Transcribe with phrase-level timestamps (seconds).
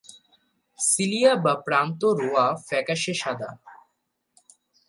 [0.79, 3.49] Cilia বা প্রান্ত-রোঁয়া ফ্যাকাশে সাদা।